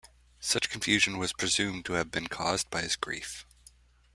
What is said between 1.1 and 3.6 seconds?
was presumed to have been caused by his grief.